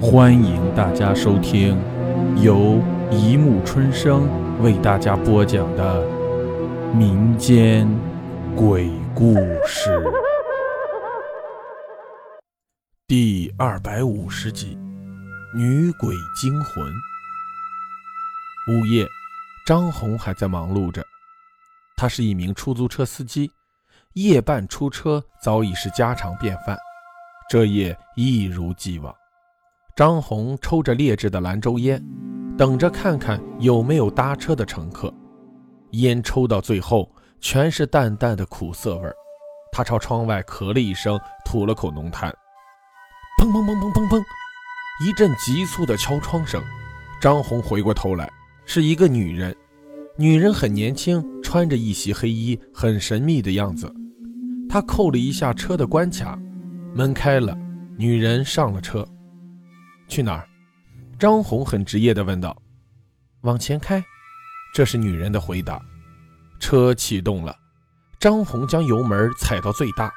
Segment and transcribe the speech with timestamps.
[0.00, 1.76] 欢迎大家收听
[2.40, 4.28] 由一木春生
[4.62, 6.06] 为大家播讲的
[6.94, 7.88] 民间
[8.54, 9.34] 鬼故
[9.66, 10.00] 事
[13.08, 14.78] 第二百五十集
[15.58, 16.84] 《女鬼惊魂》。
[18.70, 19.04] 午夜，
[19.66, 21.04] 张红还在忙碌着。
[21.96, 23.50] 他是一名出租车司机，
[24.12, 26.78] 夜半出车早已是家常便饭。
[27.50, 29.12] 这夜一如既往，
[29.98, 32.00] 张红抽着劣质的兰州烟，
[32.56, 35.12] 等着看看有没有搭车的乘客。
[35.90, 39.12] 烟抽到最后，全是淡淡的苦涩味儿。
[39.72, 42.32] 他朝窗外咳了一声，吐了口浓痰。
[43.42, 44.22] 砰砰砰砰砰砰，
[45.04, 46.62] 一阵急促的敲窗声。
[47.20, 48.30] 张红回过头来，
[48.64, 49.52] 是一个女人。
[50.16, 53.92] 女人很年轻，穿着一袭黑衣，很神秘的样子。
[54.68, 56.38] 她扣了一下车的关卡。
[56.94, 57.58] 门开了，
[57.96, 59.04] 女人上了车，
[60.08, 60.48] 去哪儿？
[61.18, 62.56] 张红很职业地问道。
[63.42, 64.02] 往前开，
[64.74, 65.80] 这是女人的回答。
[66.58, 67.54] 车启动了，
[68.18, 70.10] 张红将油门踩到最大，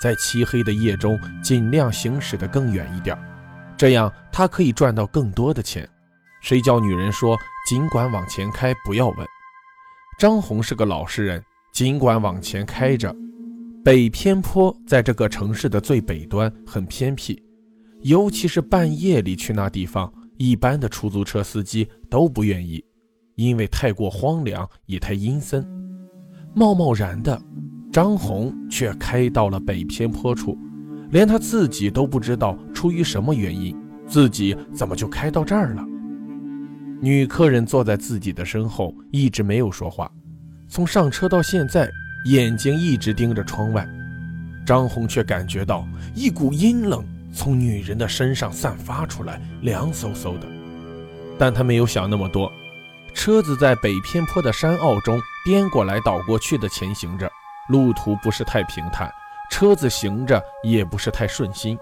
[0.00, 3.18] 在漆黑的夜中尽量行驶得更远一点，
[3.76, 5.88] 这样她可以赚到更多的钱。
[6.40, 7.36] 谁叫女人说
[7.68, 9.26] 尽管往前开，不要问。
[10.18, 13.14] 张红是个老实人，尽管往前开着。
[13.84, 17.42] 北偏坡在这个城市的最北端，很偏僻，
[18.02, 22.84] 尤其是半夜里去那地方，一般的出租车司机都不愿意，
[23.34, 25.66] 因为太过荒凉也太阴森。
[26.54, 27.40] 贸贸然的，
[27.92, 30.58] 张红却开到了北偏坡处，
[31.10, 35.84] 连他自己都不知道出于什么原因，自己怎么就开到这儿了。
[37.00, 40.10] 女客人坐在自己的身后，一直没有说话，
[40.68, 41.90] 从上车到现在。
[42.26, 43.88] 眼睛一直盯着窗外，
[44.66, 50.46] 张红却感觉到一股阴冷从女人的身上散发出来，凉飕飕的。
[51.38, 52.50] 但他没有想那么多，
[53.14, 57.30] 车子在北偏坡的山坳中颠过来倒过去的前行着，
[57.68, 59.10] 路途不是太平坦，
[59.50, 61.78] 车子行着也不是太顺心。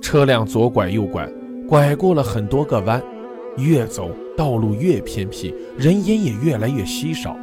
[0.00, 1.28] 车辆左拐右拐，
[1.68, 3.02] 拐过了很多个弯，
[3.56, 7.36] 越走道路越偏僻，人烟也越来越稀少。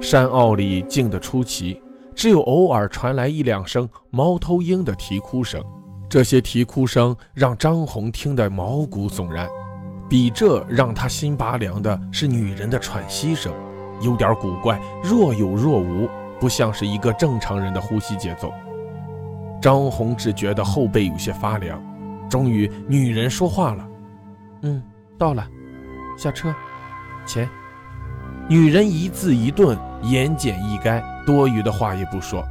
[0.00, 1.80] 山坳里静得出奇，
[2.14, 5.62] 只有偶尔传来一两声猫头鹰的啼哭声。
[6.10, 9.48] 这些啼哭声让张红听得毛骨悚然，
[10.08, 13.54] 比这让他心拔凉的是女人的喘息声，
[14.00, 16.08] 有点古怪，若有若无，
[16.40, 18.52] 不像是一个正常人的呼吸节奏。
[19.62, 21.80] 张红只觉得后背有些发凉。
[22.28, 23.88] 终于，女人说话了
[24.62, 24.82] ：“嗯，
[25.16, 25.46] 到了，
[26.18, 26.52] 下车，
[27.24, 27.48] 钱。”
[28.50, 32.44] 女人一字一顿，言简意赅，多余的话也不说。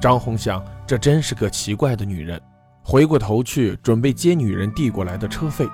[0.00, 2.40] 张红想，这真是个奇怪的女人。
[2.90, 5.68] 回过头去准备接女人递过来的车费，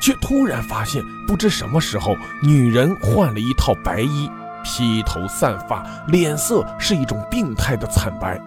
[0.00, 2.14] 却突然发现，不知什么时候，
[2.44, 4.30] 女人换了一套白衣，
[4.62, 8.40] 披头散发，脸色是一种病态的惨白，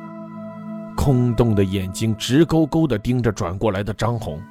[0.96, 4.42] 空洞的眼睛直勾勾地盯着转过来的张红。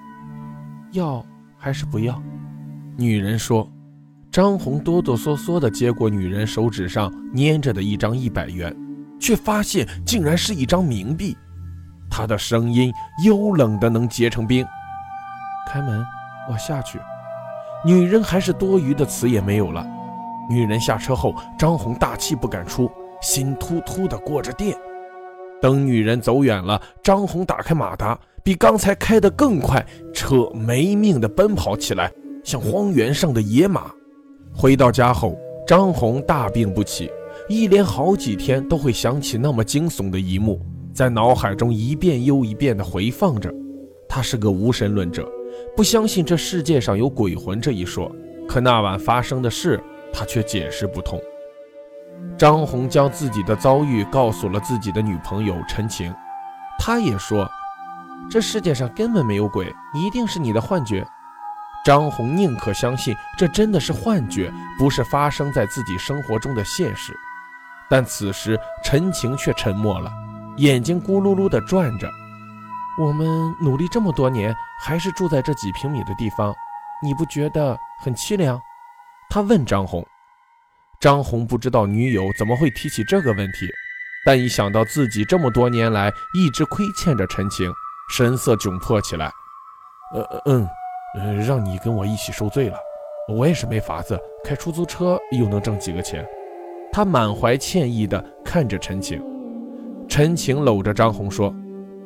[0.91, 1.25] 要
[1.57, 2.23] 还是不要？
[2.99, 3.67] 女人说。
[4.31, 8.75] 张红哆哆嗦嗦地接过女人手指上粘着的一张一百元，
[9.21, 11.37] 却发现竟然是一张冥币。
[12.13, 12.93] 他的声音
[13.25, 14.65] 幽冷的能结成冰。
[15.67, 16.05] 开门，
[16.51, 17.01] 我下去。
[17.83, 19.85] 女人还是多余的词也没有了。
[20.51, 22.91] 女人下车后，张红大气不敢出，
[23.23, 24.77] 心突突的过着电。
[25.61, 32.13] 等女人走远了，张红打开马达，比刚才开得更快，车没命的奔跑起来，
[32.45, 33.91] 像荒原上的野马。
[34.55, 35.35] 回到家后，
[35.67, 37.11] 张红大病不起，
[37.49, 40.61] 一连好几天都会想起那么惊悚的一幕，
[40.95, 43.53] 在脑海中一遍又一遍地回放着。
[44.09, 45.27] 他是个无神论者，
[45.77, 48.11] 不相信这世界上有鬼魂这一说。
[48.49, 49.83] 可那晚发生的事，
[50.13, 51.19] 他却解释不通。
[52.37, 56.13] 张红将自己的遭遇告诉了自己的女朋友陈晴，
[56.79, 57.51] 他也说，
[58.31, 61.07] 这世界上根本没有鬼，一定是你的幻觉。
[61.85, 67.13] 张红宁可相信这真的是幻觉，不是发生在自己生活中的现实。
[67.89, 70.13] 但此时陈晴却沉默了，
[70.57, 72.11] 眼睛咕噜噜地转着。
[72.99, 73.27] 我们
[73.61, 76.55] 努力这么多年，还是住在这几平米的地方，
[77.03, 78.61] 你不觉得很凄凉？
[79.31, 80.07] 他问张红。
[81.01, 83.67] 张红不知道女友怎么会提起这个问题，
[84.25, 87.73] 但一想到自己这么多年来一直亏欠着陈晴，
[88.11, 89.33] 神色窘迫起来。
[90.15, 90.69] 呃嗯。
[91.19, 92.79] 呃，让你跟我一起受罪了，
[93.29, 96.27] 我也是没法子，开出租车又能挣几个钱？
[96.91, 99.23] 他满怀歉意地看着陈晴，
[100.13, 101.51] 陈晴搂着张红说：“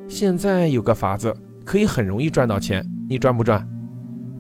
[0.08, 3.68] 现在有个法子，可以很容易赚到钱，你赚不赚？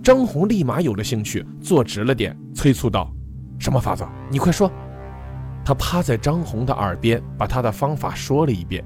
[0.04, 3.12] 张红立马有了兴趣，坐直了点，催促道
[3.58, 4.06] ：“什么法子？
[4.30, 4.70] 你快说！”
[5.66, 8.84] 他趴在张红的耳边，把他的方法说了一遍。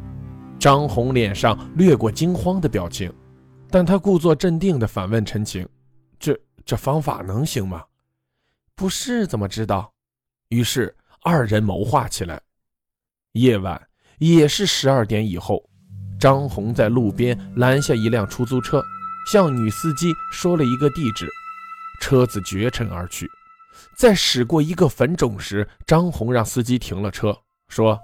[0.59, 3.12] 张红脸上掠过惊慌的表情，
[3.69, 5.69] 但他故作镇定地反问陈情
[6.19, 6.35] ：“这
[6.65, 7.85] 这方法能行吗
[8.75, 9.93] ？”“不是，怎么知道？”
[10.49, 12.41] 于是二人谋划起来。
[13.32, 13.79] 夜晚
[14.20, 15.62] 也是十二点以后，
[16.19, 18.82] 张红在路边拦下一辆出租车。
[19.31, 21.28] 向女司机说了一个地址，
[22.00, 23.28] 车子绝尘而去。
[23.96, 27.37] 在驶过一个坟冢时，张红让司机停了车，
[27.69, 27.99] 说：“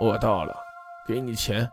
[0.00, 0.54] 我到了，
[1.08, 1.68] 给你钱。”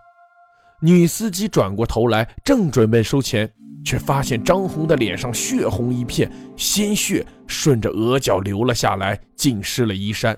[0.82, 3.52] 女司机转过头来，正准备收钱，
[3.86, 10.36] 却发现张红的脸上血红一片，鲜血顺着额角流了下来，浸湿了衣衫。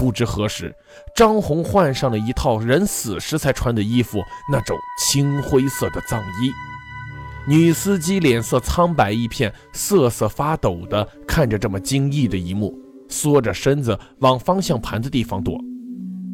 [0.00, 0.74] 不知何时，
[1.14, 4.18] 张红换上了一套人死时才穿的衣服，
[4.50, 6.50] 那种青灰色的葬衣。
[7.46, 12.74] 女司机脸色苍白一片，瑟瑟发抖地看着这么惊异的一幕，
[13.10, 15.60] 缩着身子往方向盘的地方躲。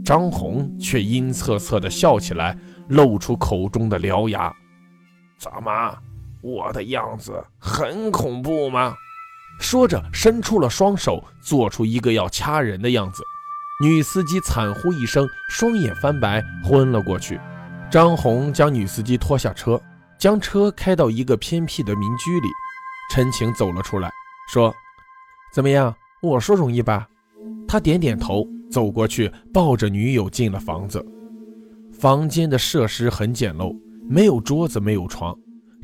[0.05, 2.57] 张红却阴恻恻地笑起来，
[2.91, 4.55] 露出口中的獠牙
[5.41, 5.99] ：“怎么，
[6.41, 8.95] 我的样子很恐怖吗？”
[9.59, 13.25] 说着，伸出了双手，做出一个要掐人的样子。
[13.82, 17.40] 女司机惨呼一声，双眼翻白，昏了过去。
[17.90, 19.81] 张红将女司机拖下车。
[20.19, 22.49] 将车开到一个偏僻的民居里，
[23.12, 24.11] 陈晴走了出来，
[24.49, 24.75] 说
[25.52, 25.94] ：“怎么样？
[26.23, 27.06] 我说容易吧？”
[27.69, 31.05] 他点点头，走过去，抱着女友进了房子。
[31.93, 33.78] 房间的设施很简陋，
[34.08, 35.37] 没有桌子，没有床，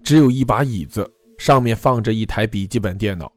[0.02, 1.06] 只有一把椅子，
[1.36, 3.30] 上面放着一台笔记本电脑。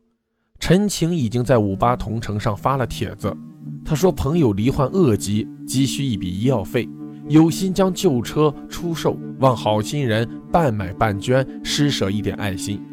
[0.62, 3.36] 陈晴已经在五八同城上发了帖子，
[3.86, 6.90] 他说朋友罹患恶疾，急需一笔医药费。
[7.30, 12.84] 有心将旧车出售，望好心人半买半捐，施舍一点爱心。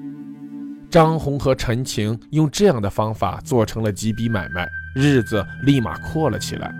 [0.90, 6.70] 张红和陈晴用这样的方法做成了几笔买卖，日子立马阔了起来。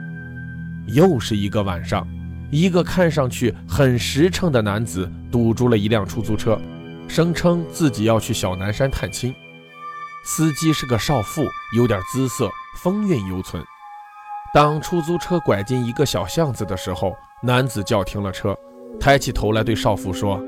[0.89, 2.07] 又是一个晚上，
[2.51, 6.61] 一个看上去很实诚的男子堵住了一辆出租车，
[7.09, 9.35] 声称自己要去小南山探亲。
[10.25, 11.45] 司机是个少妇，
[11.77, 12.51] 有点姿色，
[12.83, 13.63] 风韵犹存。
[14.53, 18.55] 当出租车拐进一个小巷子的时候，男子叫停了车，
[19.01, 20.39] 抬起头来对少妇说：“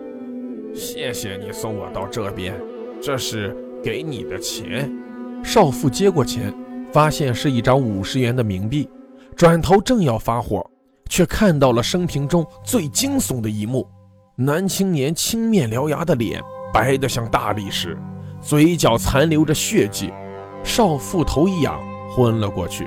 [0.76, 2.54] 谢谢你送我到这边，
[3.00, 4.92] 这是给你的钱。”
[5.42, 6.54] 少妇接过钱，
[6.92, 8.86] 发现是一张五十元的冥币，
[9.34, 10.62] 转头正要发火，
[11.08, 13.88] 却看到了生平中最惊悚的一幕：
[14.36, 16.42] 男青年青面獠牙的脸
[16.74, 17.96] 白得像大理石，
[18.42, 20.12] 嘴角残留着血迹。
[20.62, 21.80] 少妇头一仰，
[22.14, 22.86] 昏了过去。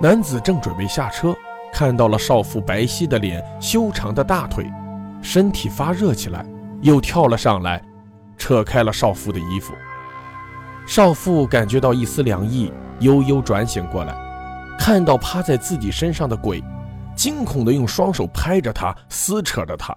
[0.00, 1.34] 男子正准备下车。
[1.70, 4.64] 看到了少妇白皙的脸、修长的大腿，
[5.20, 6.44] 身体发热起来，
[6.80, 7.80] 又跳了上来，
[8.38, 9.74] 扯开了少妇的衣服。
[10.86, 14.16] 少妇感觉到一丝凉意，悠悠转醒过来，
[14.78, 16.64] 看到趴在自己身上的鬼，
[17.14, 19.94] 惊恐地用双手拍着他，撕扯着他。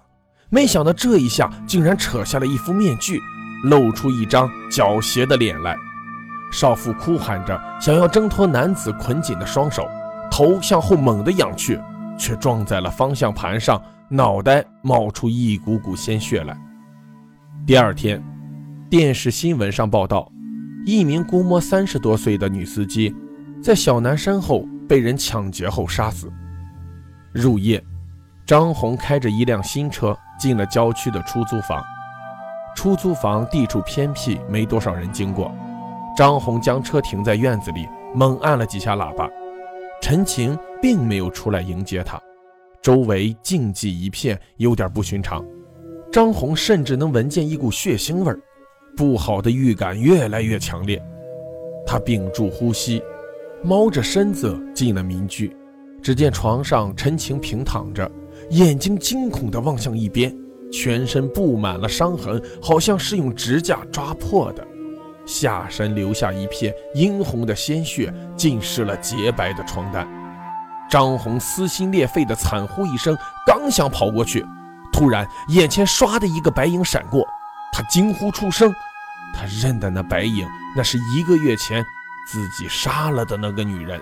[0.50, 3.18] 没想到这一下竟然扯下了一副面具，
[3.63, 5.74] 露出一张狡黠的脸来。
[6.51, 9.89] 少妇哭喊着，想要挣脱男子捆紧的双手。
[10.30, 11.80] 头向后猛地仰去，
[12.18, 16.57] 却撞在了方向盘上，脑袋冒出一股股鲜血来。
[17.65, 18.24] 第二天，
[18.89, 20.31] 电视新闻上报道，
[20.86, 23.14] 一名估摸三十多岁的女司机，
[23.61, 26.31] 在小南身后被人抢劫后杀死。
[27.33, 27.83] 入夜，
[28.45, 31.83] 张红开着一辆新车进了郊区的出租房。
[32.73, 35.54] 出租房地处偏僻，没多少人经过。
[36.21, 39.28] 张红将车停在院子里，猛按了几下喇叭。
[40.04, 42.21] 陈晴并没有出来迎接他，
[42.80, 45.44] 周围静寂一片，有点不寻常。
[46.11, 48.40] 张红甚至能闻见一股血腥味儿，
[48.95, 51.01] 不好的预感越来越强烈。
[51.87, 53.01] 他屏住呼吸，
[53.63, 55.51] 猫着身子进了民居。
[56.04, 58.07] 只见床上陈晴平躺着，
[58.51, 60.31] 眼睛惊恐地望向一边，
[60.71, 64.68] 全身布满了伤痕，好像是用指甲抓破的。
[65.25, 70.07] 下身留下一片殷红的鲜血，浸湿了洁白的床单。
[70.90, 74.45] 张红撕心裂肺的惨呼一声，刚想跑过去，
[74.92, 77.25] 突然眼前唰的一个白影闪过，
[77.71, 78.73] 他惊呼出声。
[79.33, 81.81] 他认得那白影，那是一个月前
[82.28, 84.01] 自己杀了的那个女人。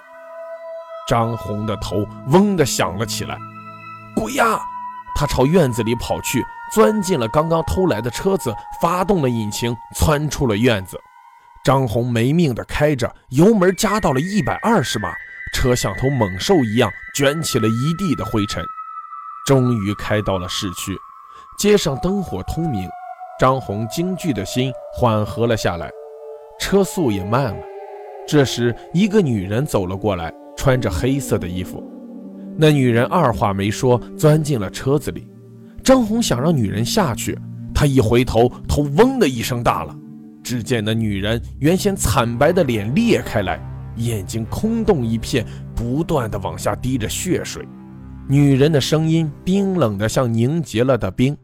[1.07, 3.37] 张红的头嗡的响了起来，
[4.15, 4.59] 鬼呀！
[5.15, 10.99] 他朝院子里跑去，钻进了刚刚偷来的车子，发动了引擎，窜出了院子。
[11.63, 15.13] 张红没命地开着，油门加到了一百二十码，
[15.53, 18.63] 车像头猛兽一样卷起了一地的灰尘。
[19.45, 20.95] 终于开到了市区，
[21.57, 22.87] 街上灯火通明，
[23.39, 25.89] 张红惊惧的心缓和了下来，
[26.59, 27.63] 车速也慢了。
[28.27, 31.83] 这时，一个女人走了过来，穿着黑色的衣服。
[32.57, 35.27] 那女人二话没说，钻进了车子里。
[35.83, 37.37] 张红想让女人下去，
[37.73, 39.95] 他一回头，头嗡的一声大了。
[40.43, 43.59] 只见那女人原先惨白的脸裂开来，
[43.97, 47.67] 眼睛空洞一片，不断的往下滴着血水。
[48.27, 51.35] 女人的声音冰冷的像凝结了的冰，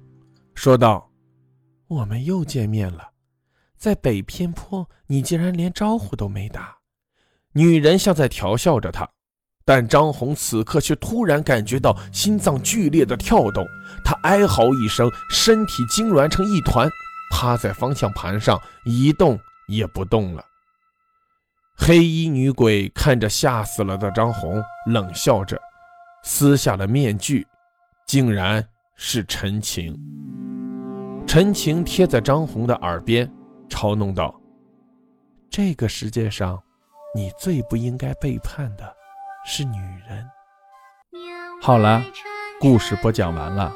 [0.54, 1.10] 说道
[1.88, 3.10] ：“我们又见面了，
[3.78, 6.76] 在北偏坡，你竟然连招呼都没打。”
[7.54, 9.10] 女人像在调笑着他，
[9.66, 13.66] 但张红此刻却突然感觉到心脏剧烈的跳动，
[14.04, 16.88] 他哀嚎一声，身体痉挛成一团，
[17.36, 19.38] 趴在方向盘上一动
[19.68, 20.42] 也不动了。
[21.76, 25.60] 黑衣女鬼看着吓死了的张红，冷笑着。
[26.24, 27.46] 撕下了面具，
[28.08, 28.66] 竟然
[28.96, 29.94] 是陈情。
[31.28, 33.30] 陈情贴在张红的耳边，
[33.70, 34.34] 嘲弄道
[35.52, 36.58] ：“这个世界上，
[37.14, 38.96] 你最不应该背叛的
[39.46, 39.78] 是女
[40.08, 40.26] 人。”
[41.62, 42.02] 好了，
[42.62, 43.74] 故事播讲完了，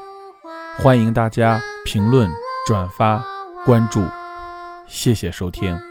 [0.78, 2.32] 欢迎大家评论、
[2.66, 3.22] 转发、
[3.66, 4.02] 关注，
[4.88, 5.89] 谢谢收听。